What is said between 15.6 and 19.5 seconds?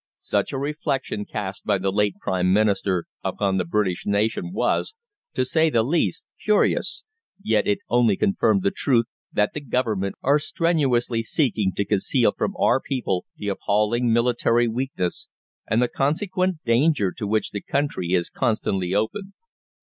and the consequent danger to which the country is constantly open.